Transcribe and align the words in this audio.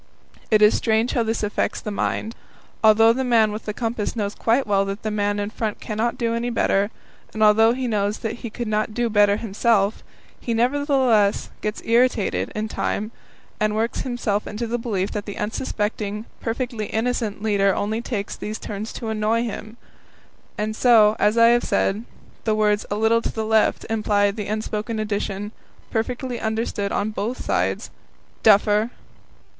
It 0.49 0.63
is 0.63 0.75
strange 0.75 1.11
how 1.13 1.21
this 1.21 1.43
affects 1.43 1.79
the 1.79 1.91
mind. 1.91 2.35
Although 2.83 3.13
the 3.13 3.23
man 3.23 3.51
with 3.51 3.65
the 3.65 3.71
compass 3.71 4.15
knows 4.15 4.33
quite 4.33 4.65
well 4.65 4.83
that 4.85 5.03
the 5.03 5.11
man 5.11 5.37
in 5.39 5.51
front 5.51 5.79
cannot 5.79 6.17
do 6.17 6.33
any 6.33 6.49
better, 6.49 6.89
and 7.35 7.43
although 7.43 7.73
he 7.73 7.85
knows 7.87 8.17
that 8.25 8.37
he 8.37 8.49
could 8.49 8.67
not 8.67 8.95
do 8.95 9.11
better 9.11 9.37
himself, 9.37 10.01
he 10.39 10.55
nevertheless 10.55 11.51
gets 11.61 11.83
irritated 11.85 12.51
in 12.55 12.67
time 12.67 13.11
and 13.59 13.75
works 13.75 14.01
himself 14.01 14.47
into 14.47 14.65
the 14.65 14.79
belief 14.79 15.11
that 15.11 15.27
the 15.27 15.37
unsuspecting, 15.37 16.25
perfectly 16.39 16.87
innocent 16.87 17.43
leader 17.43 17.75
only 17.75 18.01
takes 18.01 18.35
these 18.35 18.57
turns 18.57 18.91
to 18.93 19.09
annoy 19.09 19.43
him; 19.43 19.77
and 20.57 20.75
so, 20.75 21.15
as 21.19 21.37
I 21.37 21.49
have 21.49 21.63
said, 21.63 22.05
the 22.43 22.55
words 22.55 22.87
"A 22.89 22.95
little 22.95 23.21
to 23.21 23.31
the 23.31 23.45
left" 23.45 23.85
imply 23.87 24.31
the 24.31 24.47
unspoken 24.47 24.97
addition 24.97 25.51
perfectly 25.91 26.39
understood 26.39 26.91
on 26.91 27.11
both 27.11 27.45
sides 27.45 27.91
"Duffer!" 28.41 28.89